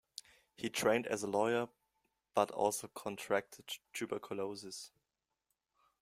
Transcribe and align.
He 0.55 0.67
trained 0.71 1.05
as 1.05 1.21
a 1.21 1.27
lawyer, 1.27 1.67
but 2.33 2.49
also 2.49 2.87
contracted 2.87 3.69
tuberculosis. 3.93 4.89